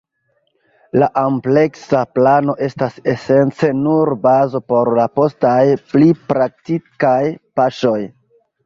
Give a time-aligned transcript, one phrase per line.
[1.01, 5.63] La ampleksa plano estas esence nur bazo por la postaj,
[5.95, 7.19] pli praktikaj
[7.61, 7.99] paŝoj.